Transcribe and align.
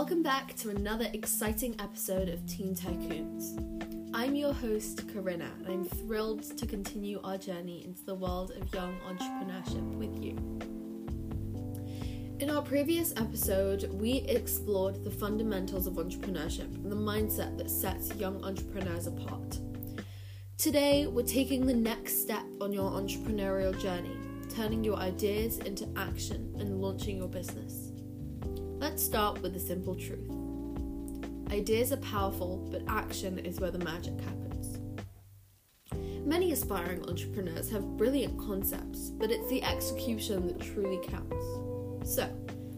Welcome 0.00 0.22
back 0.22 0.54
to 0.58 0.70
another 0.70 1.08
exciting 1.12 1.74
episode 1.80 2.28
of 2.28 2.46
Teen 2.46 2.72
Tycoons. 2.72 3.58
I'm 4.14 4.36
your 4.36 4.52
host, 4.52 5.02
Karina, 5.12 5.50
and 5.58 5.66
I'm 5.66 5.84
thrilled 5.84 6.56
to 6.56 6.66
continue 6.66 7.20
our 7.24 7.36
journey 7.36 7.84
into 7.84 8.04
the 8.04 8.14
world 8.14 8.52
of 8.52 8.72
young 8.72 8.96
entrepreneurship 9.00 9.96
with 9.96 10.22
you. 10.22 10.36
In 12.38 12.48
our 12.48 12.62
previous 12.62 13.12
episode, 13.16 13.90
we 13.92 14.18
explored 14.28 15.02
the 15.02 15.10
fundamentals 15.10 15.88
of 15.88 15.94
entrepreneurship 15.94 16.72
and 16.76 16.92
the 16.92 16.96
mindset 16.96 17.58
that 17.58 17.68
sets 17.68 18.14
young 18.14 18.44
entrepreneurs 18.44 19.08
apart. 19.08 19.58
Today, 20.58 21.08
we're 21.08 21.26
taking 21.26 21.66
the 21.66 21.74
next 21.74 22.22
step 22.22 22.44
on 22.60 22.72
your 22.72 22.88
entrepreneurial 22.88 23.76
journey, 23.76 24.16
turning 24.48 24.84
your 24.84 24.96
ideas 24.98 25.58
into 25.58 25.88
action 25.96 26.54
and 26.60 26.80
launching 26.80 27.16
your 27.16 27.28
business. 27.28 27.77
Let's 28.78 29.02
start 29.02 29.42
with 29.42 29.54
the 29.54 29.58
simple 29.60 29.96
truth. 29.96 30.30
Ideas 31.52 31.90
are 31.90 31.96
powerful, 31.96 32.68
but 32.70 32.82
action 32.86 33.40
is 33.40 33.58
where 33.58 33.72
the 33.72 33.78
magic 33.80 34.14
happens. 34.20 34.78
Many 36.24 36.52
aspiring 36.52 37.02
entrepreneurs 37.08 37.68
have 37.70 37.96
brilliant 37.96 38.38
concepts, 38.38 39.10
but 39.10 39.32
it's 39.32 39.48
the 39.48 39.64
execution 39.64 40.46
that 40.46 40.60
truly 40.60 41.00
counts. 41.08 42.14
So, 42.14 42.30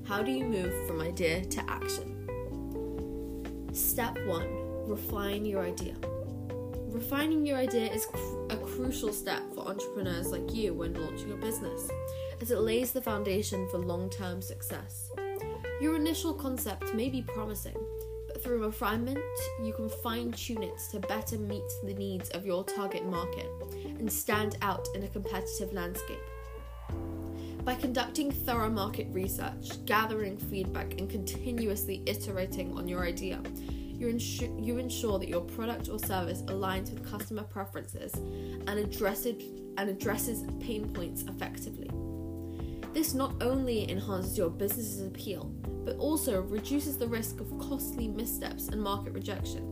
how 0.09 0.23
do 0.23 0.33
you 0.33 0.47
move 0.47 0.73
from 0.87 1.03
idea 1.03 1.45
to 1.45 1.71
action? 1.71 2.17
Step 3.75 4.17
1 4.25 4.89
Refine 4.89 5.45
your 5.45 5.63
idea. 5.63 5.95
Refining 6.89 7.45
your 7.45 7.59
idea 7.59 7.93
is 7.93 8.07
cr- 8.07 8.47
a 8.51 8.57
crucial 8.57 9.13
step 9.13 9.43
for 9.55 9.69
entrepreneurs 9.69 10.33
like 10.33 10.55
you 10.55 10.73
when 10.73 10.95
launching 10.95 11.31
a 11.33 11.37
business, 11.37 11.91
as 12.41 12.51
it 12.51 12.59
lays 12.61 12.93
the 12.93 13.03
foundation 13.03 13.69
for 13.69 13.79
long 13.79 14.09
term 14.09 14.41
success. 14.41 15.10
Your 15.81 15.97
initial 15.97 16.35
concept 16.35 16.93
may 16.93 17.09
be 17.09 17.23
promising, 17.23 17.77
but 18.27 18.43
through 18.43 18.63
refinement, 18.63 19.19
you 19.63 19.73
can 19.73 19.89
fine 19.89 20.31
tune 20.31 20.63
it 20.63 20.79
to 20.91 21.01
better 21.01 21.39
meet 21.39 21.65
the 21.85 21.95
needs 21.95 22.29
of 22.31 22.45
your 22.45 22.65
target 22.65 23.07
market 23.07 23.47
and 23.73 24.13
stand 24.13 24.59
out 24.61 24.87
in 24.95 25.05
a 25.05 25.09
competitive 25.09 25.73
landscape. 25.73 26.21
By 27.65 27.77
conducting 27.77 28.31
thorough 28.31 28.69
market 28.69 29.07
research, 29.11 29.83
gathering 29.87 30.37
feedback, 30.37 31.01
and 31.01 31.09
continuously 31.09 32.03
iterating 32.05 32.77
on 32.77 32.87
your 32.87 33.07
idea, 33.07 33.41
you 33.57 34.09
ensure, 34.09 34.51
you 34.59 34.77
ensure 34.77 35.19
that 35.19 35.29
your 35.31 35.43
product 35.43 35.89
or 35.89 35.99
service 35.99 36.43
aligns 36.43 36.93
with 36.93 37.11
customer 37.11 37.45
preferences 37.45 38.13
and 38.13 38.69
addresses, 38.69 39.43
and 39.79 39.89
addresses 39.89 40.45
pain 40.61 40.93
points 40.93 41.23
effectively. 41.23 41.91
This 42.93 43.15
not 43.15 43.41
only 43.41 43.89
enhances 43.91 44.37
your 44.37 44.51
business's 44.51 45.07
appeal, 45.07 45.53
but 45.91 45.99
also 45.99 46.43
reduces 46.43 46.97
the 46.97 47.09
risk 47.09 47.41
of 47.41 47.59
costly 47.59 48.07
missteps 48.07 48.69
and 48.69 48.81
market 48.81 49.13
rejection. 49.13 49.67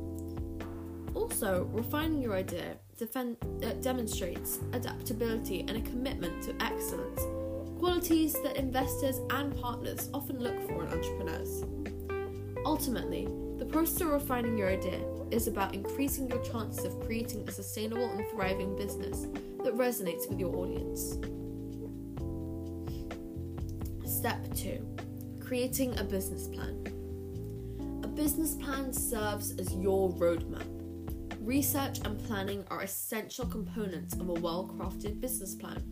Also, 1.14 1.70
refining 1.72 2.20
your 2.20 2.34
idea 2.34 2.74
defend, 2.98 3.36
uh, 3.62 3.68
demonstrates 3.74 4.58
adaptability 4.72 5.60
and 5.60 5.76
a 5.76 5.80
commitment 5.82 6.42
to 6.42 6.52
excellence, 6.60 7.20
qualities 7.78 8.32
that 8.42 8.56
investors 8.56 9.20
and 9.30 9.56
partners 9.60 10.10
often 10.12 10.40
look 10.40 10.60
for 10.66 10.82
in 10.82 10.88
entrepreneurs. 10.88 11.62
Ultimately, 12.64 13.28
the 13.56 13.66
process 13.66 14.00
of 14.00 14.08
refining 14.08 14.58
your 14.58 14.70
idea 14.70 15.00
is 15.30 15.46
about 15.46 15.72
increasing 15.72 16.28
your 16.28 16.42
chances 16.42 16.84
of 16.84 16.98
creating 16.98 17.48
a 17.48 17.52
sustainable 17.52 18.10
and 18.10 18.26
thriving 18.32 18.74
business 18.74 19.28
that 19.62 19.72
resonates 19.76 20.28
with 20.28 20.40
your 20.40 20.56
audience. 20.56 21.16
Step 24.04 24.52
2 24.56 24.97
Creating 25.48 25.98
a 25.98 26.04
business 26.04 26.46
plan. 26.46 26.84
A 28.04 28.06
business 28.06 28.54
plan 28.56 28.92
serves 28.92 29.52
as 29.52 29.74
your 29.76 30.12
roadmap. 30.12 30.66
Research 31.40 32.00
and 32.04 32.22
planning 32.26 32.66
are 32.70 32.82
essential 32.82 33.46
components 33.46 34.12
of 34.12 34.28
a 34.28 34.34
well 34.34 34.70
crafted 34.76 35.22
business 35.22 35.54
plan. 35.54 35.82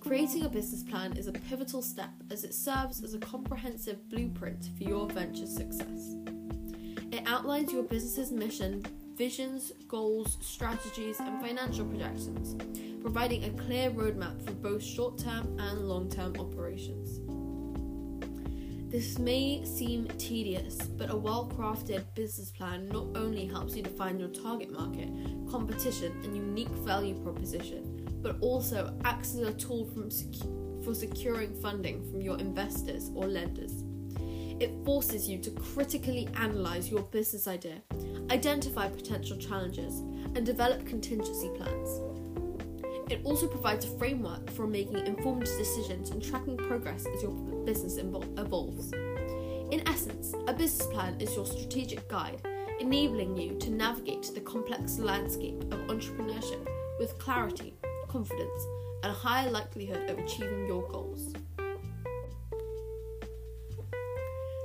Creating 0.00 0.46
a 0.46 0.48
business 0.48 0.82
plan 0.82 1.14
is 1.18 1.26
a 1.26 1.32
pivotal 1.32 1.82
step 1.82 2.12
as 2.30 2.44
it 2.44 2.54
serves 2.54 3.04
as 3.04 3.12
a 3.12 3.18
comprehensive 3.18 4.08
blueprint 4.08 4.70
for 4.78 4.84
your 4.84 5.06
venture's 5.06 5.54
success. 5.54 6.14
It 7.12 7.24
outlines 7.26 7.74
your 7.74 7.82
business's 7.82 8.32
mission, 8.32 8.86
visions, 9.16 9.72
goals, 9.86 10.38
strategies, 10.40 11.20
and 11.20 11.42
financial 11.42 11.84
projections, 11.84 12.56
providing 13.02 13.44
a 13.44 13.50
clear 13.50 13.90
roadmap 13.90 14.42
for 14.42 14.52
both 14.52 14.82
short 14.82 15.18
term 15.18 15.58
and 15.58 15.86
long 15.86 16.08
term 16.08 16.34
operations. 16.40 17.20
This 18.92 19.18
may 19.18 19.64
seem 19.64 20.06
tedious, 20.18 20.76
but 20.76 21.10
a 21.10 21.16
well 21.16 21.50
crafted 21.56 22.04
business 22.14 22.50
plan 22.50 22.90
not 22.90 23.06
only 23.14 23.46
helps 23.46 23.74
you 23.74 23.82
define 23.82 24.20
your 24.20 24.28
target 24.28 24.70
market, 24.70 25.08
competition, 25.50 26.12
and 26.22 26.36
unique 26.36 26.68
value 26.68 27.14
proposition, 27.22 28.06
but 28.20 28.36
also 28.42 28.94
acts 29.06 29.32
as 29.34 29.48
a 29.48 29.54
tool 29.54 29.86
secu- 29.86 30.84
for 30.84 30.92
securing 30.92 31.54
funding 31.54 32.06
from 32.10 32.20
your 32.20 32.38
investors 32.38 33.10
or 33.14 33.24
lenders. 33.24 33.82
It 34.60 34.84
forces 34.84 35.26
you 35.26 35.38
to 35.38 35.50
critically 35.52 36.28
analyze 36.36 36.90
your 36.90 37.00
business 37.04 37.48
idea, 37.48 37.80
identify 38.30 38.90
potential 38.90 39.38
challenges, 39.38 40.00
and 40.34 40.44
develop 40.44 40.84
contingency 40.84 41.48
plans. 41.56 41.98
It 43.10 43.22
also 43.24 43.46
provides 43.46 43.86
a 43.86 43.98
framework 43.98 44.50
for 44.50 44.66
making 44.66 45.06
informed 45.06 45.44
decisions 45.44 46.10
and 46.10 46.22
tracking 46.22 46.58
progress 46.58 47.06
as 47.06 47.22
your 47.22 47.32
business 47.64 47.96
evolves. 47.98 48.92
In 48.92 49.82
essence, 49.88 50.34
a 50.46 50.52
business 50.52 50.86
plan 50.88 51.20
is 51.20 51.34
your 51.34 51.46
strategic 51.46 52.06
guide, 52.08 52.42
enabling 52.80 53.36
you 53.36 53.58
to 53.58 53.70
navigate 53.70 54.30
the 54.34 54.40
complex 54.40 54.98
landscape 54.98 55.62
of 55.72 55.80
entrepreneurship 55.86 56.66
with 56.98 57.18
clarity, 57.18 57.74
confidence, 58.08 58.66
and 59.02 59.10
a 59.12 59.14
higher 59.14 59.50
likelihood 59.50 60.10
of 60.10 60.18
achieving 60.18 60.66
your 60.66 60.86
goals. 60.88 61.32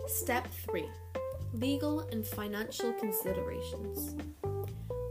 Step 0.08 0.48
3 0.66 0.86
Legal 1.54 2.02
and 2.12 2.26
Financial 2.26 2.94
Considerations. 2.94 4.16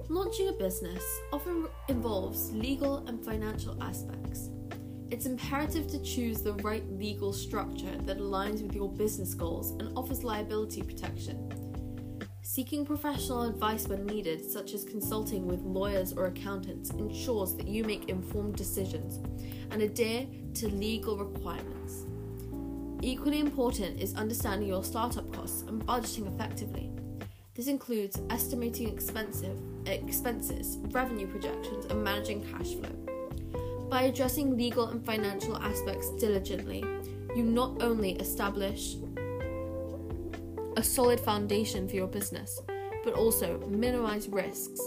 Launching 0.08 0.48
a 0.48 0.52
business 0.52 1.02
often 1.32 1.66
involves 1.88 2.52
legal 2.52 2.98
and 3.08 3.24
financial 3.24 3.82
aspects. 3.82 4.50
It's 5.08 5.26
imperative 5.26 5.86
to 5.92 6.02
choose 6.02 6.42
the 6.42 6.54
right 6.54 6.84
legal 6.90 7.32
structure 7.32 7.96
that 8.02 8.18
aligns 8.18 8.60
with 8.60 8.74
your 8.74 8.90
business 8.90 9.34
goals 9.34 9.70
and 9.78 9.96
offers 9.96 10.24
liability 10.24 10.82
protection. 10.82 11.48
Seeking 12.42 12.84
professional 12.84 13.42
advice 13.42 13.86
when 13.86 14.04
needed, 14.04 14.44
such 14.50 14.74
as 14.74 14.84
consulting 14.84 15.46
with 15.46 15.60
lawyers 15.60 16.12
or 16.12 16.26
accountants, 16.26 16.90
ensures 16.90 17.54
that 17.54 17.68
you 17.68 17.84
make 17.84 18.08
informed 18.08 18.56
decisions 18.56 19.20
and 19.70 19.80
adhere 19.80 20.26
to 20.54 20.68
legal 20.68 21.16
requirements. 21.16 22.06
Equally 23.00 23.38
important 23.38 24.00
is 24.00 24.14
understanding 24.14 24.68
your 24.68 24.82
startup 24.82 25.32
costs 25.32 25.62
and 25.62 25.86
budgeting 25.86 26.34
effectively. 26.34 26.90
This 27.54 27.68
includes 27.68 28.20
estimating 28.30 28.88
expensive, 28.88 29.56
expenses, 29.86 30.78
revenue 30.90 31.28
projections, 31.28 31.84
and 31.86 32.02
managing 32.02 32.44
cash 32.50 32.74
flow. 32.74 32.90
By 33.88 34.02
addressing 34.02 34.56
legal 34.56 34.88
and 34.88 35.04
financial 35.04 35.56
aspects 35.56 36.10
diligently, 36.18 36.84
you 37.36 37.44
not 37.44 37.82
only 37.82 38.12
establish 38.12 38.96
a 40.76 40.82
solid 40.82 41.20
foundation 41.20 41.88
for 41.88 41.94
your 41.94 42.08
business, 42.08 42.60
but 43.04 43.14
also 43.14 43.58
minimize 43.68 44.28
risks, 44.28 44.80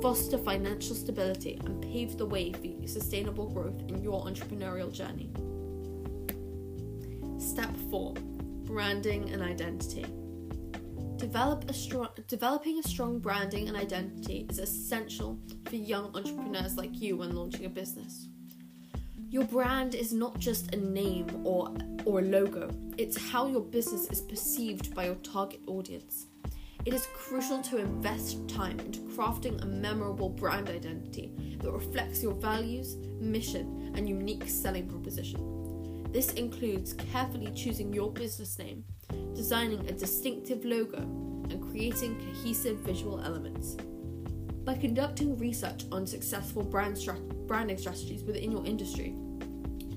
foster 0.00 0.38
financial 0.38 0.96
stability, 0.96 1.60
and 1.66 1.82
pave 1.82 2.16
the 2.16 2.24
way 2.24 2.52
for 2.52 2.88
sustainable 2.88 3.50
growth 3.50 3.78
in 3.88 4.02
your 4.02 4.24
entrepreneurial 4.24 4.90
journey. 4.90 5.30
Step 7.38 7.76
4 7.90 8.14
Branding 8.64 9.30
and 9.30 9.42
Identity. 9.42 10.06
Develop 11.18 11.68
a 11.70 11.74
strong, 11.74 12.08
developing 12.26 12.78
a 12.78 12.82
strong 12.82 13.18
branding 13.18 13.68
and 13.68 13.76
identity 13.76 14.46
is 14.48 14.58
essential 14.58 15.38
for 15.66 15.76
young 15.76 16.14
entrepreneurs 16.16 16.76
like 16.76 17.00
you 17.00 17.18
when 17.18 17.34
launching 17.34 17.66
a 17.66 17.68
business. 17.68 18.28
Your 19.36 19.44
brand 19.44 19.94
is 19.94 20.14
not 20.14 20.38
just 20.38 20.74
a 20.74 20.78
name 20.78 21.26
or, 21.44 21.70
or 22.06 22.20
a 22.20 22.22
logo, 22.22 22.70
it's 22.96 23.18
how 23.30 23.46
your 23.46 23.60
business 23.60 24.08
is 24.08 24.22
perceived 24.22 24.94
by 24.94 25.04
your 25.04 25.16
target 25.16 25.60
audience. 25.66 26.28
It 26.86 26.94
is 26.94 27.06
crucial 27.12 27.60
to 27.64 27.76
invest 27.76 28.48
time 28.48 28.80
into 28.80 29.00
crafting 29.00 29.60
a 29.60 29.66
memorable 29.66 30.30
brand 30.30 30.70
identity 30.70 31.58
that 31.60 31.70
reflects 31.70 32.22
your 32.22 32.32
values, 32.32 32.96
mission, 33.20 33.92
and 33.94 34.08
unique 34.08 34.48
selling 34.48 34.88
proposition. 34.88 36.08
This 36.12 36.32
includes 36.32 36.94
carefully 36.94 37.52
choosing 37.54 37.92
your 37.92 38.10
business 38.10 38.58
name, 38.58 38.84
designing 39.34 39.80
a 39.80 39.92
distinctive 39.92 40.64
logo, 40.64 40.96
and 40.96 41.62
creating 41.70 42.18
cohesive 42.20 42.78
visual 42.78 43.20
elements. 43.20 43.76
By 44.64 44.76
conducting 44.76 45.36
research 45.36 45.84
on 45.92 46.06
successful 46.06 46.62
brand 46.62 46.96
strat- 46.96 47.46
branding 47.46 47.76
strategies 47.76 48.24
within 48.24 48.50
your 48.50 48.64
industry, 48.64 49.14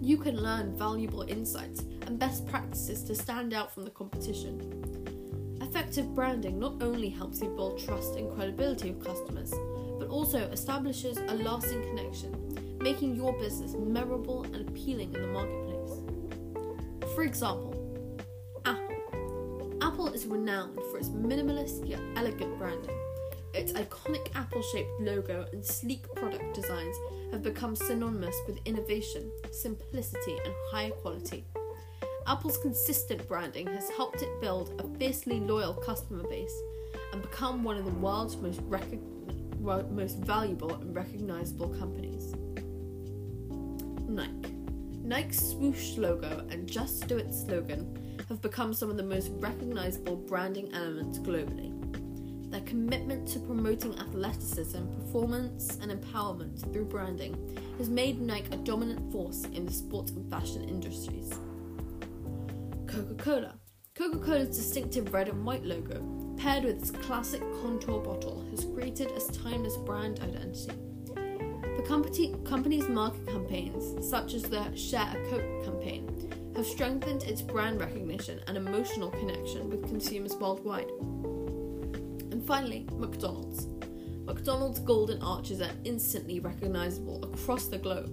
you 0.02 0.18
can 0.18 0.38
learn 0.38 0.78
valuable 0.78 1.24
insights 1.24 1.82
and 2.08 2.18
best 2.18 2.48
practices 2.48 3.04
to 3.04 3.16
stand 3.16 3.54
out 3.54 3.74
from 3.74 3.84
the 3.84 3.90
competition. 3.92 5.60
Effective 5.62 6.16
branding 6.16 6.58
not 6.58 6.82
only 6.82 7.10
helps 7.10 7.42
you 7.42 7.50
build 7.50 7.80
trust 7.80 8.16
and 8.16 8.34
credibility 8.36 8.92
with 8.92 9.06
customers, 9.06 9.54
but 10.00 10.08
also 10.08 10.40
establishes 10.52 11.18
a 11.18 11.34
lasting 11.36 11.82
connection, 11.84 12.78
making 12.80 13.16
your 13.16 13.38
business 13.40 13.74
memorable 13.74 14.44
and 14.44 14.68
appealing 14.68 15.14
in 15.14 15.22
the 15.22 15.28
marketplace. 15.28 16.02
For 17.14 17.24
example, 17.24 17.76
Apple. 18.66 19.78
Apple 19.82 20.08
is 20.08 20.26
renowned 20.26 20.80
for 20.90 20.98
its 20.98 21.10
minimalist 21.10 21.88
yet 21.88 22.00
elegant 22.16 22.58
branding. 22.58 22.96
Its 23.54 23.72
iconic 23.74 24.30
apple 24.36 24.62
shaped 24.62 25.02
logo 25.02 25.46
and 25.52 25.66
sleek 25.66 26.04
product 26.16 26.54
designs 26.54 26.96
have 27.32 27.42
become 27.42 27.76
synonymous 27.76 28.36
with 28.48 28.60
innovation, 28.66 29.32
simplicity, 29.52 30.38
and 30.46 30.54
high 30.72 30.90
quality. 31.02 31.46
Apple's 32.28 32.58
consistent 32.60 33.28
branding 33.28 33.66
has 33.68 33.90
helped 33.92 34.22
it 34.22 34.42
build 34.42 34.80
a 34.80 35.00
fiercely 35.00 35.40
loyal 35.40 35.74
customer 35.74 36.24
base 36.30 36.54
and 37.12 37.22
become 37.22 37.64
one 37.64 37.78
of 37.78 37.86
the 37.86 37.92
world's 37.92 38.38
most, 38.38 38.62
most 38.62 40.18
valuable 40.20 40.76
and 40.76 40.96
recognizable 40.96 41.70
companies. 41.70 42.36
Nike. 44.08 44.56
Nike's 45.04 45.40
swoosh 45.40 45.98
logo 45.98 46.46
and 46.52 46.68
Just 46.68 47.08
Do 47.08 47.18
It 47.18 47.34
slogan 47.34 48.16
have 48.30 48.42
become 48.44 48.76
some 48.76 48.92
of 48.92 48.98
the 48.98 49.04
most 49.04 49.32
recognizable 49.38 50.18
branding 50.18 50.72
elements 50.74 51.18
globally. 51.18 51.79
Commitment 52.70 53.28
to 53.30 53.40
promoting 53.40 53.98
athleticism, 53.98 54.86
performance, 55.00 55.80
and 55.82 55.92
empowerment 55.92 56.72
through 56.72 56.86
branding 56.86 57.36
has 57.80 57.90
made 57.90 58.22
Nike 58.22 58.54
a 58.54 58.58
dominant 58.58 59.12
force 59.12 59.46
in 59.46 59.66
the 59.66 59.74
sports 59.74 60.12
and 60.12 60.30
fashion 60.30 60.70
industries. 60.70 61.32
Coca 62.86 63.16
Cola. 63.18 63.56
Coca 63.96 64.20
Cola's 64.20 64.56
distinctive 64.56 65.12
red 65.12 65.30
and 65.30 65.44
white 65.44 65.66
logo, 65.66 66.36
paired 66.38 66.64
with 66.64 66.78
its 66.78 66.92
classic 66.92 67.42
contour 67.64 68.02
bottle, 68.02 68.46
has 68.52 68.66
created 68.66 69.10
a 69.10 69.32
timeless 69.32 69.78
brand 69.78 70.20
identity. 70.20 70.78
The 71.16 71.84
company, 71.88 72.36
company's 72.46 72.88
market 72.88 73.26
campaigns, 73.26 74.08
such 74.08 74.36
as 74.36 74.44
the 74.44 74.72
Share 74.76 75.10
a 75.10 75.30
Coke 75.32 75.66
campaign, 75.66 76.54
have 76.56 76.68
strengthened 76.68 77.24
its 77.24 77.42
brand 77.42 77.80
recognition 77.80 78.42
and 78.46 78.58
emotional 78.58 79.10
connection 79.10 79.72
with 79.72 79.88
consumers 79.88 80.36
worldwide. 80.36 80.92
Finally, 82.50 82.88
McDonald's. 82.94 83.68
McDonald's 84.26 84.80
golden 84.80 85.22
arches 85.22 85.62
are 85.62 85.70
instantly 85.84 86.40
recognizable 86.40 87.24
across 87.24 87.68
the 87.68 87.78
globe. 87.78 88.12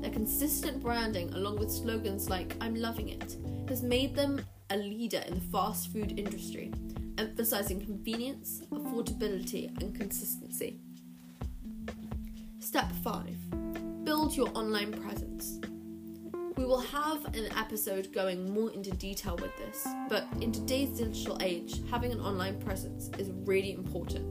Their 0.00 0.10
consistent 0.10 0.82
branding, 0.82 1.34
along 1.34 1.58
with 1.58 1.70
slogans 1.70 2.30
like 2.30 2.56
I'm 2.62 2.74
loving 2.74 3.10
it, 3.10 3.36
has 3.68 3.82
made 3.82 4.14
them 4.14 4.40
a 4.70 4.78
leader 4.78 5.22
in 5.28 5.34
the 5.34 5.44
fast 5.52 5.92
food 5.92 6.18
industry, 6.18 6.72
emphasizing 7.18 7.78
convenience, 7.78 8.62
affordability, 8.72 9.66
and 9.82 9.94
consistency. 9.94 10.80
Step 12.60 12.90
5 13.04 14.04
Build 14.04 14.34
your 14.34 14.48
online 14.54 14.92
presence. 14.92 15.60
We 16.58 16.64
will 16.64 16.80
have 16.80 17.24
an 17.36 17.56
episode 17.56 18.12
going 18.12 18.52
more 18.52 18.72
into 18.72 18.90
detail 18.90 19.36
with 19.36 19.56
this, 19.58 19.86
but 20.08 20.26
in 20.40 20.50
today's 20.50 20.88
digital 20.88 21.38
age, 21.40 21.80
having 21.88 22.10
an 22.10 22.18
online 22.18 22.58
presence 22.58 23.10
is 23.16 23.30
really 23.44 23.74
important. 23.74 24.26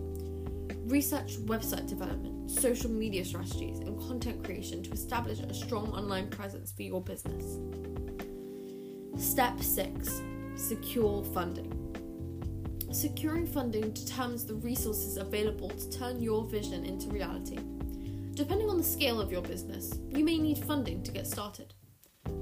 Research 0.92 1.38
website 1.46 1.88
development, 1.88 2.52
social 2.52 2.92
media 2.92 3.24
strategies, 3.24 3.80
and 3.80 3.98
content 4.10 4.44
creation 4.44 4.84
to 4.84 4.92
establish 4.92 5.40
a 5.40 5.54
strong 5.54 5.88
online 5.94 6.28
presence 6.28 6.74
for 6.74 6.82
your 6.82 7.02
business. 7.02 7.60
Step 9.18 9.62
6 9.62 10.22
Secure 10.58 11.24
funding. 11.34 11.72
Securing 12.92 13.48
funding 13.48 13.92
determines 13.92 14.44
the 14.44 14.56
resources 14.56 15.16
available 15.16 15.70
to 15.70 15.90
turn 15.98 16.22
your 16.22 16.44
vision 16.44 16.84
into 16.84 17.08
reality. 17.08 17.60
Depending 18.34 18.70
on 18.70 18.78
the 18.78 18.84
scale 18.84 19.22
of 19.22 19.32
your 19.32 19.44
business, 19.44 19.98
you 20.10 20.26
may 20.26 20.38
need 20.38 20.58
funding 20.58 21.02
to 21.04 21.12
get 21.14 21.26
started. 21.26 21.74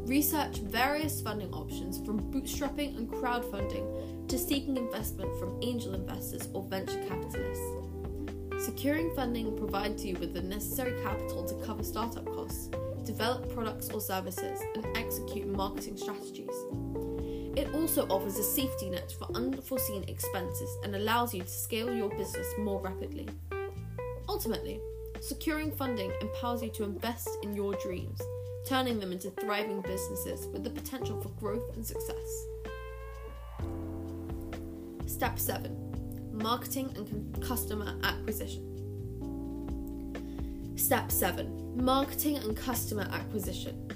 Research 0.06 0.58
various 0.58 1.22
funding 1.22 1.52
options 1.54 2.04
from 2.06 2.32
bootstrapping 2.32 2.98
and 2.98 3.10
crowdfunding 3.10 4.28
to 4.28 4.38
seeking 4.38 4.78
investment 4.78 5.38
from 5.40 5.60
angel 5.62 5.94
investors 5.94 6.48
or 6.54 6.64
venture 6.64 7.04
capitalists. 7.08 8.66
Securing 8.66 9.14
funding 9.16 9.58
provides 9.58 10.06
you 10.06 10.16
with 10.16 10.34
the 10.34 10.42
necessary 10.42 11.02
capital 11.04 11.44
to 11.44 11.66
cover 11.66 11.84
startup 11.84 12.26
costs 12.26 12.70
develop 13.06 13.54
products 13.54 13.90
or 13.90 14.02
services, 14.02 14.60
and 14.76 14.86
execute 14.98 15.48
marketing 15.48 15.96
strategies. 15.96 16.50
It 17.56 17.74
also 17.74 18.06
offers 18.10 18.38
a 18.38 18.44
safety 18.44 18.90
net 18.90 19.14
for 19.18 19.28
unforeseen 19.34 20.04
expenses 20.10 20.70
and 20.84 20.96
allows 20.96 21.34
you 21.34 21.42
to 21.42 21.48
scale 21.48 21.94
your 21.94 22.10
business 22.10 22.48
more 22.60 22.82
rapidly. 22.82 23.30
Ultimately, 24.28 24.82
securing 25.22 25.72
funding 25.72 26.12
empowers 26.20 26.62
you 26.62 26.70
to 26.72 26.84
invest 26.84 27.30
in 27.44 27.56
your 27.56 27.76
dreams, 27.76 28.20
turning 28.66 29.00
them 29.00 29.12
into 29.12 29.30
thriving 29.30 29.82
businesses 29.82 30.48
with 30.48 30.64
the 30.64 30.70
potential 30.70 31.22
for 31.22 31.30
growth 31.40 31.76
and 31.76 31.86
success. 31.86 32.46
Step 35.06 35.38
7 35.38 36.32
Marketing 36.34 36.92
and 36.98 37.42
Customer 37.42 37.96
Acquisition. 38.04 38.72
Step 40.76 41.12
7 41.12 41.84
Marketing 41.84 42.38
and 42.38 42.58
Customer 42.58 43.08
Acquisition. 43.12 43.88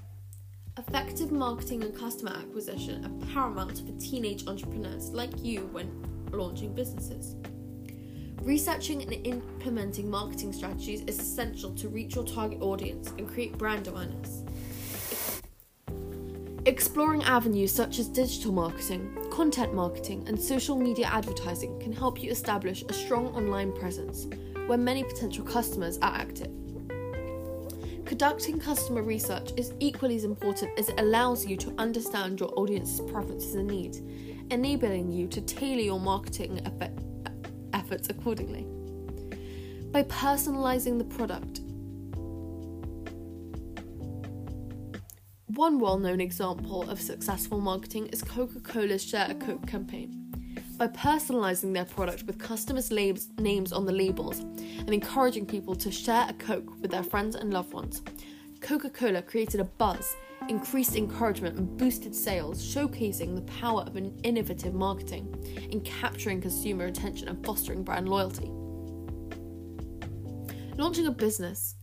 Effective 0.78 1.32
marketing 1.32 1.84
and 1.84 1.94
customer 1.98 2.32
acquisition 2.32 3.04
are 3.04 3.28
paramount 3.28 3.80
for 3.80 3.92
teenage 4.00 4.48
entrepreneurs 4.48 5.10
like 5.10 5.44
you 5.44 5.68
when 5.74 5.92
launching 6.32 6.74
businesses. 6.74 7.36
Researching 8.42 9.02
and 9.02 9.12
implementing 9.28 10.10
marketing 10.10 10.54
strategies 10.54 11.02
is 11.02 11.20
essential 11.20 11.76
to 11.76 11.90
reach 11.90 12.16
your 12.16 12.24
target 12.24 12.62
audience 12.62 13.10
and 13.18 13.28
create 13.28 13.58
brand 13.58 13.88
awareness. 13.88 14.44
Exploring 16.66 17.24
avenues 17.24 17.72
such 17.72 18.00
as 18.00 18.08
digital 18.10 18.52
marketing, 18.52 19.16
content 19.32 19.74
marketing, 19.74 20.24
and 20.28 20.40
social 20.40 20.78
media 20.78 21.08
advertising 21.08 21.80
can 21.80 21.94
help 21.94 22.22
you 22.22 22.30
establish 22.30 22.84
a 22.90 22.94
strong 22.94 23.28
online 23.28 23.72
presence 23.72 24.28
where 24.68 24.78
many 24.78 25.04
potential 25.04 25.44
customers 25.46 25.98
are 26.02 26.14
active. 26.14 26.52
Conducting 28.06 28.60
customer 28.60 29.02
research 29.04 29.52
is 29.56 29.74
equally 29.80 30.18
as 30.18 30.26
important 30.26 30.78
as 30.78 30.90
it 30.90 31.00
allows 31.00 31.46
you 31.46 31.56
to 31.56 31.74
understand 31.78 32.40
your 32.40 32.52
audience's 32.60 33.00
preferences 33.10 33.56
and 33.56 33.68
needs, 33.68 34.02
enabling 34.52 35.12
you 35.12 35.28
to 35.28 35.42
tailor 35.42 35.82
your 35.82 36.00
marketing 36.00 36.60
efforts 37.74 38.10
accordingly. 38.10 38.68
By 39.92 40.04
personalizing 40.04 40.98
the 40.98 41.06
product, 41.06 41.62
one 45.60 45.78
well 45.78 46.00
known 46.00 46.22
example 46.22 46.90
of 46.90 47.02
successful 47.02 47.60
marketing 47.60 48.08
is 48.14 48.24
Coca 48.24 48.62
Cola's 48.62 49.04
Share 49.04 49.28
a 49.30 49.36
Coke 49.36 49.68
campaign 49.68 50.56
by 50.78 50.88
personalizing 50.88 51.74
their 51.74 51.84
product 51.84 52.24
with 52.24 52.40
customers' 52.40 52.90
names 52.90 53.74
on 53.74 53.86
the 53.86 53.92
labels 53.92 54.40
and 54.40 54.90
encouraging 54.94 55.46
people 55.46 55.76
to 55.76 55.92
share 55.92 56.28
a 56.30 56.34
Coke 56.34 56.80
with 56.80 56.92
their 56.92 57.04
friends 57.04 57.36
and 57.36 57.52
loved 57.52 57.74
ones. 57.74 58.02
Coca 58.62 58.90
Cola 58.90 59.22
created 59.22 59.60
a 59.60 59.66
buzz, 59.66 60.16
increased 60.48 60.96
encouragement, 60.96 61.58
and 61.58 61.76
boosted 61.76 62.16
sales, 62.16 62.64
showcasing 62.64 63.36
the 63.36 63.52
power 63.52 63.82
of 63.82 63.98
an 63.98 64.18
innovative 64.24 64.74
marketing 64.74 65.28
in 65.72 65.82
capturing 65.82 66.40
consumer 66.40 66.86
attention 66.86 67.28
and 67.28 67.46
fostering 67.46 67.84
brand 67.84 68.08
loyalty. 68.08 68.50
Launching 70.78 71.08
a 71.08 71.12
business 71.12 71.76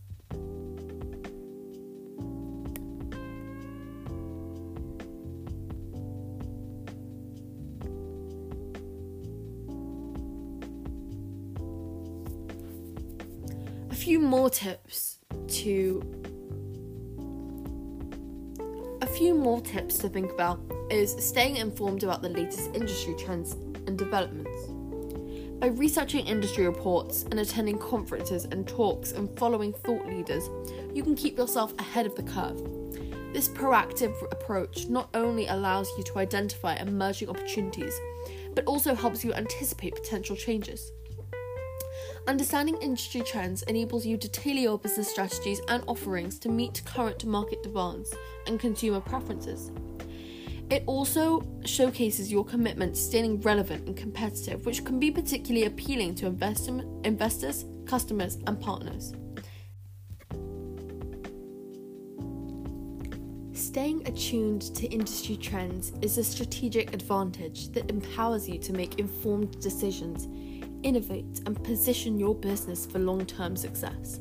few 14.07 14.21
more 14.21 14.49
tips 14.49 15.19
to 15.49 16.01
a 19.01 19.05
few 19.05 19.35
more 19.35 19.59
tips 19.59 19.97
to 19.97 20.07
think 20.07 20.31
about 20.31 20.61
is 20.89 21.13
staying 21.19 21.57
informed 21.57 22.03
about 22.03 22.21
the 22.21 22.29
latest 22.29 22.73
industry 22.73 23.13
trends 23.19 23.57
and 23.85 23.97
developments. 23.97 24.67
By 25.59 25.67
researching 25.67 26.25
industry 26.25 26.65
reports 26.65 27.23
and 27.23 27.41
attending 27.41 27.77
conferences 27.79 28.45
and 28.45 28.65
talks 28.65 29.11
and 29.11 29.29
following 29.37 29.73
thought 29.73 30.07
leaders, 30.07 30.49
you 30.93 31.03
can 31.03 31.13
keep 31.13 31.37
yourself 31.37 31.77
ahead 31.77 32.05
of 32.05 32.15
the 32.15 32.23
curve. 32.23 32.63
This 33.33 33.49
proactive 33.49 34.15
approach 34.31 34.87
not 34.87 35.09
only 35.15 35.47
allows 35.47 35.89
you 35.97 36.03
to 36.05 36.19
identify 36.19 36.75
emerging 36.75 37.27
opportunities, 37.27 37.99
but 38.55 38.63
also 38.67 38.95
helps 38.95 39.25
you 39.25 39.33
anticipate 39.33 39.95
potential 39.95 40.37
changes. 40.37 40.93
Understanding 42.27 42.75
industry 42.81 43.21
trends 43.21 43.63
enables 43.63 44.05
you 44.05 44.17
to 44.17 44.27
tailor 44.27 44.59
your 44.59 44.77
business 44.77 45.09
strategies 45.09 45.61
and 45.69 45.81
offerings 45.87 46.37
to 46.39 46.49
meet 46.49 46.81
current 46.83 47.23
market 47.23 47.63
demands 47.63 48.13
and 48.47 48.59
consumer 48.59 48.99
preferences. 48.99 49.71
It 50.69 50.83
also 50.87 51.47
showcases 51.63 52.29
your 52.29 52.43
commitment 52.43 52.95
to 52.95 53.01
staying 53.01 53.39
relevant 53.39 53.87
and 53.87 53.95
competitive, 53.95 54.65
which 54.65 54.83
can 54.83 54.99
be 54.99 55.09
particularly 55.09 55.67
appealing 55.67 56.15
to 56.15 56.25
invest- 56.25 56.69
investors, 57.05 57.63
customers, 57.85 58.39
and 58.45 58.59
partners. 58.59 59.13
Staying 63.53 64.05
attuned 64.05 64.63
to 64.75 64.85
industry 64.87 65.37
trends 65.37 65.93
is 66.01 66.17
a 66.17 66.23
strategic 66.25 66.93
advantage 66.93 67.69
that 67.69 67.89
empowers 67.89 68.49
you 68.49 68.59
to 68.59 68.73
make 68.73 68.99
informed 68.99 69.61
decisions, 69.61 70.27
innovate, 70.83 71.41
and 71.45 71.61
position 71.63 72.19
your 72.19 72.35
business 72.35 72.85
for 72.85 72.99
long 72.99 73.25
term 73.25 73.55
success. 73.55 74.19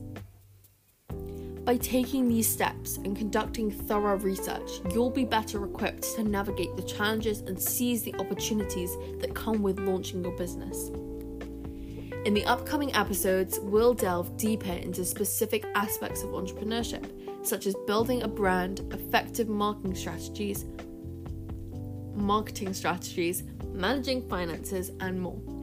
By 1.67 1.77
taking 1.79 2.29
these 2.29 2.49
steps 2.49 2.97
and 2.99 3.17
conducting 3.17 3.73
thorough 3.73 4.19
research, 4.19 4.71
you'll 4.93 5.11
be 5.11 5.25
better 5.25 5.65
equipped 5.65 6.05
to 6.15 6.23
navigate 6.23 6.77
the 6.77 6.83
challenges 6.85 7.41
and 7.41 7.61
seize 7.61 8.05
the 8.05 8.15
opportunities 8.21 8.97
that 9.19 9.35
come 9.35 9.63
with 9.63 9.81
launching 9.81 10.23
your 10.23 10.37
business. 10.37 10.91
In 12.25 12.35
the 12.35 12.45
upcoming 12.45 12.95
episodes, 12.95 13.59
we'll 13.61 13.95
delve 13.95 14.37
deeper 14.37 14.73
into 14.73 15.05
specific 15.05 15.65
aspects 15.75 16.23
of 16.23 16.31
entrepreneurship, 16.31 17.05
such 17.45 17.67
as 17.67 17.75
building 17.87 18.23
a 18.23 18.29
brand, 18.29 18.81
effective 18.93 19.49
marketing 19.49 19.97
strategies, 19.97 20.67
marketing 22.15 22.75
strategies, 22.75 23.43
managing 23.73 24.29
finances, 24.29 24.93
and 25.01 25.21
more. 25.21 25.56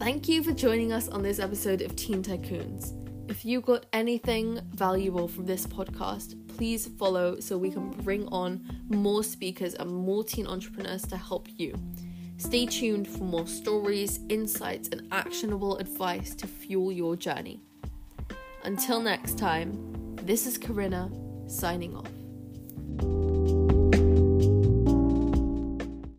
Thank 0.00 0.30
you 0.30 0.42
for 0.42 0.52
joining 0.52 0.94
us 0.94 1.08
on 1.10 1.22
this 1.22 1.38
episode 1.38 1.82
of 1.82 1.94
Teen 1.94 2.22
Tycoons. 2.22 2.94
If 3.30 3.44
you 3.44 3.60
got 3.60 3.84
anything 3.92 4.58
valuable 4.70 5.28
from 5.28 5.44
this 5.44 5.66
podcast, 5.66 6.36
please 6.56 6.86
follow 6.98 7.38
so 7.38 7.58
we 7.58 7.70
can 7.70 7.90
bring 7.90 8.26
on 8.28 8.64
more 8.88 9.22
speakers 9.22 9.74
and 9.74 9.94
more 9.94 10.24
teen 10.24 10.46
entrepreneurs 10.46 11.02
to 11.08 11.18
help 11.18 11.48
you. 11.58 11.74
Stay 12.38 12.64
tuned 12.64 13.08
for 13.08 13.24
more 13.24 13.46
stories, 13.46 14.20
insights, 14.30 14.88
and 14.88 15.06
actionable 15.12 15.76
advice 15.76 16.34
to 16.36 16.46
fuel 16.46 16.90
your 16.90 17.14
journey. 17.14 17.60
Until 18.64 19.02
next 19.02 19.36
time, 19.36 20.16
this 20.22 20.46
is 20.46 20.56
Karina 20.56 21.10
signing 21.46 21.94
off. 21.94 22.08